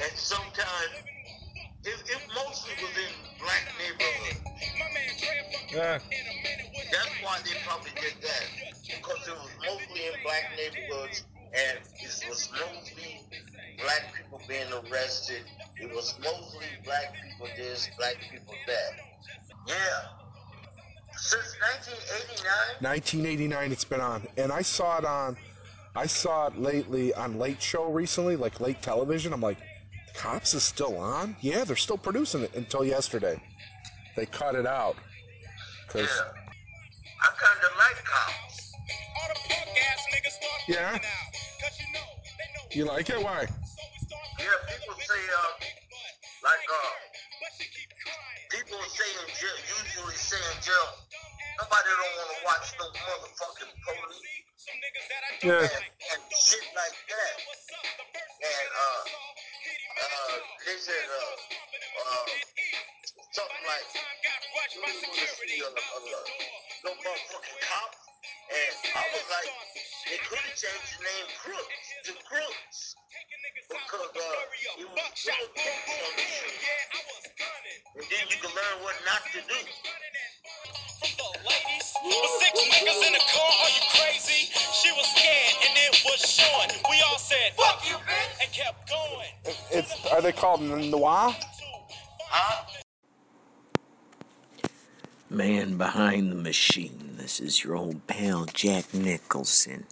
And 0.01 0.11
sometimes, 0.15 1.03
it, 1.83 2.03
it 2.09 2.21
mostly 2.33 2.73
was 2.81 2.97
in 2.97 3.13
black 3.39 3.67
neighborhoods. 3.77 4.39
Yeah. 5.73 5.99
That's 6.91 7.09
why 7.21 7.39
they 7.43 7.59
probably 7.67 7.91
did 8.01 8.15
that. 8.21 8.45
Because 8.81 9.27
it 9.27 9.35
was 9.35 9.51
mostly 9.61 10.05
in 10.07 10.13
black 10.23 10.51
neighborhoods 10.55 11.23
and 11.53 11.79
it 12.27 12.31
was 12.31 12.49
mostly 12.51 13.21
black 13.81 14.13
people 14.15 14.41
being 14.49 14.67
arrested. 14.73 15.43
It 15.81 15.89
was 15.93 16.13
mostly 16.21 16.65
black 16.83 17.13
people 17.13 17.47
this, 17.55 17.89
black 17.97 18.15
people 18.31 18.53
that. 18.67 18.91
Yeah. 19.65 19.73
Since 21.15 21.55
1989? 22.79 22.91
1989 22.91 23.71
it's 23.71 23.83
been 23.83 24.01
on 24.01 24.27
and 24.37 24.51
i 24.51 24.61
saw 24.61 24.99
it 24.99 25.05
on 25.05 25.35
i 25.95 26.05
saw 26.05 26.45
it 26.45 26.59
lately 26.59 27.11
on 27.15 27.39
late 27.39 27.59
show 27.59 27.85
recently 27.89 28.35
like 28.35 28.61
late 28.61 28.83
television 28.83 29.33
i'm 29.33 29.41
like 29.41 29.57
cops 30.13 30.53
is 30.53 30.61
still 30.61 30.95
on 30.95 31.35
yeah 31.41 31.63
they're 31.63 31.75
still 31.75 31.97
producing 31.97 32.43
it 32.43 32.53
until 32.55 32.85
yesterday 32.85 33.41
they 34.15 34.27
cut 34.27 34.53
it 34.53 34.67
out 34.67 34.95
because 35.87 36.21
I 37.23 37.29
kind 37.35 37.63
of 37.63 37.77
like 37.79 38.03
cops. 38.05 38.73
yeah 40.67 40.99
you 42.77 42.85
like 42.85 43.09
it 43.09 43.17
why 43.17 43.41
Yeah, 43.41 44.57
people 44.69 44.93
say, 45.01 45.17
uh, 45.17 45.51
like, 46.45 46.61
uh, 46.69 46.93
people 48.53 48.77
say 48.85 49.09
in 49.17 49.27
jail, 49.33 49.57
usually 49.81 50.13
say 50.13 50.37
in 50.37 50.61
jail, 50.61 50.89
nobody 51.57 51.89
don't 51.89 52.13
want 52.21 52.29
to 52.29 52.39
watch 52.45 52.67
no 52.77 52.85
motherfucking 52.93 53.73
police. 53.81 54.21
Yeah. 55.41 55.57
And, 55.57 55.89
and 55.89 56.21
shit 56.37 56.65
like 56.77 56.97
that. 57.09 57.35
And, 58.45 58.69
uh, 58.77 59.01
uh, 59.97 60.37
they 60.69 60.77
said, 60.77 61.07
uh, 61.17 61.33
uh, 61.33 62.25
something 63.33 63.65
like, 63.65 63.89
you 63.89 64.85
don't 64.85 65.01
want 65.01 65.17
to 65.17 65.33
see 65.33 65.65
a, 65.65 65.69
a, 65.73 65.97
a, 65.97 66.21
no 66.85 66.91
motherfucking 66.93 67.57
cop. 67.73 68.06
And 68.47 68.73
I 68.95 69.03
was 69.11 69.25
like, 69.27 69.51
they 70.07 70.19
could 70.23 70.39
have 70.39 70.55
changed 70.55 70.91
the 70.95 71.03
name 71.03 71.27
Crooks 71.43 71.67
to 72.07 72.13
Crooks. 72.23 72.95
Because, 73.67 74.07
uh, 74.15 74.79
it 74.79 74.87
was 74.87 75.03
full 75.19 75.47
crooks 75.51 75.91
on 75.99 76.13
the 76.15 76.23
show. 76.23 76.47
And 77.99 78.05
then 78.07 78.23
you 78.31 78.37
can 78.39 78.51
learn 78.55 78.75
what 78.83 78.95
not 79.03 79.19
to 79.35 79.41
do. 79.43 79.59
With 82.07 82.31
six 82.39 82.55
niggas 82.71 83.01
in 83.07 83.13
the 83.13 83.23
car, 83.35 83.51
are 83.51 83.73
you 83.75 83.83
crazy? 83.99 84.47
She 84.79 84.91
was 84.95 85.07
scared 85.11 85.55
and 85.67 85.75
it 85.75 86.01
was 86.05 86.21
showing. 86.23 86.69
We 86.89 87.03
all 87.03 87.19
said, 87.19 87.51
fuck 87.57 87.83
you, 87.83 87.95
bitch, 87.95 88.43
and 88.43 88.51
kept 88.53 88.89
going. 88.89 89.33
It's 89.71 89.91
are 90.07 90.21
they 90.21 90.31
called 90.31 90.61
noir? 90.61 91.35
Man 95.29 95.77
behind 95.77 96.31
the 96.31 96.35
machine. 96.35 97.06
This 97.27 97.41
is 97.41 97.61
your 97.61 97.75
old 97.75 98.07
pal 98.07 98.45
Jack 98.45 98.93
Nicholson. 98.93 99.85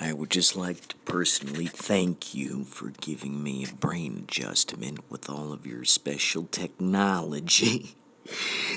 I 0.00 0.12
would 0.12 0.30
just 0.30 0.54
like 0.54 0.86
to 0.86 0.96
personally 0.98 1.66
thank 1.66 2.32
you 2.32 2.62
for 2.62 2.92
giving 3.00 3.42
me 3.42 3.64
a 3.64 3.74
brain 3.74 4.18
adjustment 4.22 5.00
with 5.10 5.28
all 5.28 5.52
of 5.52 5.66
your 5.66 5.82
special 5.82 6.44
technology. 6.44 7.96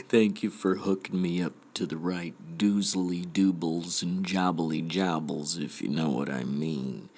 thank 0.10 0.42
you 0.42 0.50
for 0.50 0.78
hooking 0.78 1.22
me 1.22 1.40
up 1.40 1.54
to 1.76 1.86
the 1.86 1.96
right 1.96 2.34
doozly 2.58 3.24
doobles 3.24 4.02
and 4.02 4.26
jobbly 4.26 4.82
jobbles, 4.82 5.60
if 5.60 5.80
you 5.80 5.90
know 5.90 6.10
what 6.10 6.32
I 6.32 6.44
mean. 6.44 7.10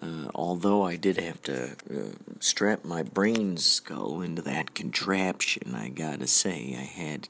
Uh, 0.00 0.30
although 0.34 0.84
I 0.84 0.96
did 0.96 1.18
have 1.18 1.42
to 1.42 1.72
uh, 1.72 2.16
strap 2.38 2.86
my 2.86 3.02
brain 3.02 3.58
skull 3.58 4.22
into 4.22 4.40
that 4.40 4.74
contraption, 4.74 5.74
I 5.74 5.90
gotta 5.90 6.26
say, 6.26 6.74
I 6.78 6.84
had 6.84 7.28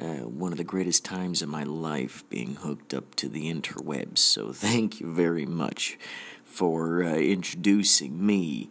uh, 0.00 0.26
one 0.26 0.52
of 0.52 0.58
the 0.58 0.64
greatest 0.64 1.04
times 1.04 1.42
of 1.42 1.48
my 1.48 1.62
life 1.62 2.24
being 2.28 2.56
hooked 2.56 2.94
up 2.94 3.14
to 3.16 3.28
the 3.28 3.52
interwebs. 3.52 4.18
So 4.18 4.52
thank 4.52 5.00
you 5.00 5.12
very 5.12 5.46
much 5.46 5.98
for 6.44 7.02
uh, 7.02 7.14
introducing 7.14 8.24
me 8.24 8.70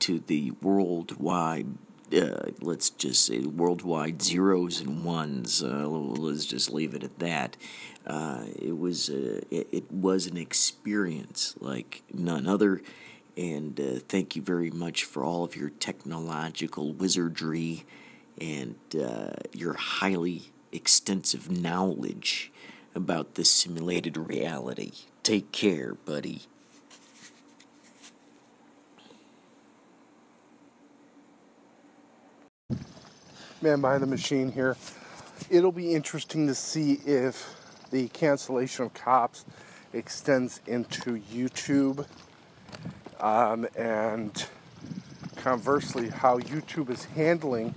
to 0.00 0.20
the 0.20 0.52
worldwide. 0.62 1.66
Uh, 2.14 2.50
let's 2.60 2.90
just 2.90 3.24
say 3.24 3.40
worldwide 3.40 4.22
zeros 4.22 4.80
and 4.80 5.04
ones. 5.04 5.62
Uh, 5.62 5.88
let's 5.88 6.44
just 6.44 6.72
leave 6.72 6.94
it 6.94 7.02
at 7.02 7.18
that. 7.18 7.56
Uh, 8.06 8.44
it 8.60 8.76
was 8.76 9.08
a, 9.08 9.38
it, 9.54 9.68
it 9.72 9.90
was 9.90 10.26
an 10.26 10.36
experience 10.36 11.54
like 11.60 12.02
none 12.12 12.46
other, 12.46 12.82
and 13.36 13.80
uh, 13.80 13.98
thank 14.08 14.36
you 14.36 14.42
very 14.42 14.70
much 14.70 15.04
for 15.04 15.24
all 15.24 15.42
of 15.42 15.56
your 15.56 15.70
technological 15.70 16.92
wizardry 16.92 17.84
and 18.40 18.76
uh, 19.00 19.32
your 19.52 19.74
highly 19.74 20.42
extensive 20.72 21.50
knowledge 21.50 22.52
about 22.94 23.34
this 23.34 23.50
simulated 23.50 24.16
reality. 24.16 24.92
Take 25.22 25.52
care, 25.52 25.94
buddy. 25.94 26.42
Man 33.62 33.80
behind 33.80 34.02
the 34.02 34.06
machine 34.06 34.52
here. 34.52 34.76
It'll 35.48 35.72
be 35.72 35.94
interesting 35.94 36.46
to 36.48 36.54
see 36.54 37.00
if 37.06 37.54
the 37.90 38.08
cancellation 38.08 38.84
of 38.86 38.94
cops 38.94 39.44
extends 39.92 40.60
into 40.66 41.20
YouTube 41.32 42.06
um, 43.20 43.66
and 43.76 44.46
conversely 45.36 46.08
how 46.08 46.38
YouTube 46.40 46.90
is 46.90 47.04
handling 47.04 47.74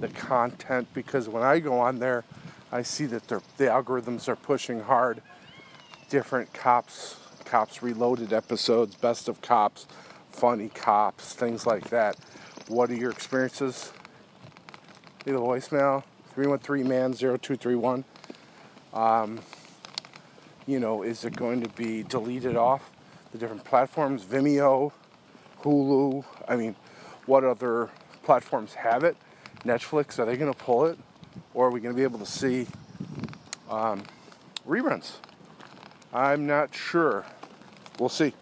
the 0.00 0.08
content 0.08 0.88
because 0.94 1.28
when 1.28 1.42
I 1.42 1.58
go 1.58 1.78
on 1.78 1.98
there, 1.98 2.24
I 2.70 2.82
see 2.82 3.06
that 3.06 3.28
the 3.28 3.40
algorithms 3.58 4.28
are 4.28 4.36
pushing 4.36 4.80
hard 4.80 5.22
different 6.08 6.52
cops, 6.52 7.16
cops 7.44 7.82
reloaded 7.82 8.32
episodes, 8.32 8.94
best 8.94 9.28
of 9.28 9.40
cops, 9.40 9.86
funny 10.30 10.68
cops, 10.68 11.34
things 11.34 11.66
like 11.66 11.90
that. 11.90 12.16
What 12.68 12.90
are 12.90 12.94
your 12.94 13.10
experiences? 13.10 13.92
Leave 15.26 15.36
a 15.36 15.38
voicemail 15.38 16.02
313 16.34 16.88
man 16.88 17.12
0231. 17.12 18.04
Um, 18.94 19.40
you 20.66 20.80
know, 20.80 21.02
is 21.02 21.24
it 21.24 21.36
going 21.36 21.62
to 21.62 21.68
be 21.70 22.02
deleted 22.04 22.56
off 22.56 22.90
the 23.32 23.38
different 23.38 23.64
platforms? 23.64 24.24
Vimeo, 24.24 24.92
Hulu. 25.62 26.24
I 26.48 26.56
mean, 26.56 26.76
what 27.26 27.44
other 27.44 27.90
platforms 28.22 28.74
have 28.74 29.04
it? 29.04 29.16
Netflix, 29.64 30.18
are 30.18 30.24
they 30.24 30.36
going 30.36 30.52
to 30.52 30.58
pull 30.58 30.86
it? 30.86 30.98
Or 31.54 31.66
are 31.66 31.70
we 31.70 31.80
going 31.80 31.94
to 31.94 31.96
be 31.96 32.02
able 32.02 32.18
to 32.18 32.26
see 32.26 32.66
um, 33.70 34.02
reruns? 34.66 35.12
I'm 36.12 36.46
not 36.46 36.74
sure. 36.74 37.24
We'll 37.98 38.08
see. 38.08 38.32